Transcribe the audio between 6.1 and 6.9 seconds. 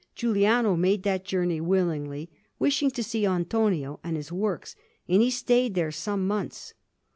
months.